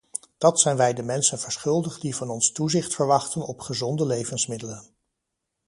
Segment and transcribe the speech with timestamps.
[0.37, 4.83] Dat zijn wij de mensen verschuldigd die van ons toezicht verwachten op gezonde levensmiddelen.